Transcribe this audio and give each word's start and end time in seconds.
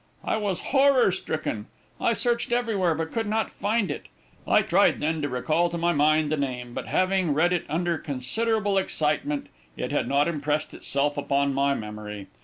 I 0.25 0.35
was 0.35 0.59
horror 0.73 1.11
stricken. 1.11 1.67
I 1.99 2.13
searched 2.13 2.51
everywhere, 2.51 2.95
but 2.95 3.11
could 3.11 3.27
not 3.27 3.51
find 3.51 3.91
it. 3.91 4.07
I 4.47 4.63
tried 4.63 4.99
then 4.99 5.21
to 5.21 5.29
recall 5.29 5.69
to 5.69 5.77
my 5.77 5.93
mind 5.93 6.31
the 6.31 6.37
name; 6.37 6.73
but 6.73 6.87
having 6.87 7.35
read 7.35 7.53
it 7.53 7.67
under 7.69 7.99
considerable 7.99 8.79
excitement, 8.79 9.45
it 9.77 9.91
had 9.91 10.07
not 10.07 10.27
impressed 10.27 10.73
itself 10.73 11.17
upon 11.17 11.53
my 11.53 11.75
memory. 11.75 12.25